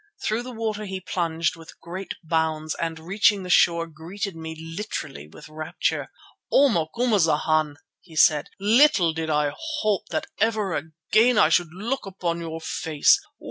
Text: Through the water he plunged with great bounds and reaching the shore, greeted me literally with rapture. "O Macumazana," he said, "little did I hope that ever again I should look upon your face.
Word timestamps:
Through 0.23 0.41
the 0.41 0.51
water 0.51 0.85
he 0.85 0.99
plunged 0.99 1.55
with 1.55 1.79
great 1.79 2.15
bounds 2.23 2.73
and 2.73 2.97
reaching 2.97 3.43
the 3.43 3.51
shore, 3.51 3.85
greeted 3.85 4.35
me 4.35 4.55
literally 4.75 5.27
with 5.27 5.47
rapture. 5.47 6.09
"O 6.51 6.69
Macumazana," 6.69 7.75
he 7.99 8.15
said, 8.15 8.49
"little 8.59 9.13
did 9.13 9.29
I 9.29 9.53
hope 9.81 10.07
that 10.09 10.25
ever 10.39 10.73
again 10.73 11.37
I 11.37 11.49
should 11.49 11.71
look 11.71 12.07
upon 12.07 12.41
your 12.41 12.61
face. 12.61 13.21